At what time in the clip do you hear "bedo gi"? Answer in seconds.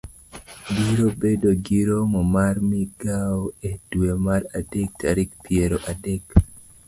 1.23-1.79